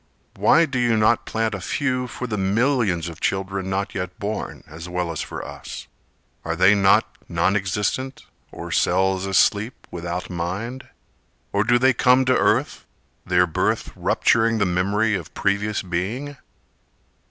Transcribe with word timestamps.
Why 0.35 0.65
do 0.65 0.79
you 0.79 0.97
not 0.97 1.27
plant 1.27 1.53
a 1.53 1.61
few 1.61 2.07
For 2.07 2.25
the 2.25 2.35
millions 2.35 3.07
of 3.07 3.21
children 3.21 3.69
not 3.69 3.93
yet 3.93 4.17
born, 4.17 4.63
As 4.65 4.89
well 4.89 5.11
as 5.11 5.21
for 5.21 5.45
us? 5.45 5.85
Are 6.43 6.55
they 6.55 6.73
not 6.73 7.05
non 7.29 7.55
existent, 7.55 8.23
or 8.51 8.71
cells 8.71 9.27
asleep 9.27 9.85
Without 9.91 10.27
mind? 10.27 10.87
Or 11.53 11.63
do 11.63 11.77
they 11.77 11.93
come 11.93 12.25
to 12.25 12.35
earth, 12.35 12.87
their 13.27 13.45
birth 13.45 13.91
Rupturing 13.95 14.57
the 14.57 14.65
memory 14.65 15.13
of 15.13 15.35
previous 15.35 15.83
being? 15.83 16.35